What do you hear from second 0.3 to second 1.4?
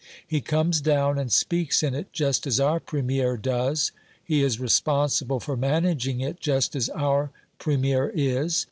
comes down and